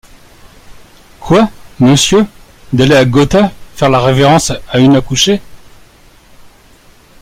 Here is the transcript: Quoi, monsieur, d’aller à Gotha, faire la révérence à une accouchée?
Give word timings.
Quoi, 1.19 1.51
monsieur, 1.79 2.25
d’aller 2.73 2.95
à 2.95 3.05
Gotha, 3.05 3.51
faire 3.75 3.91
la 3.91 3.99
révérence 3.99 4.51
à 4.69 4.79
une 4.79 4.95
accouchée? 4.95 5.41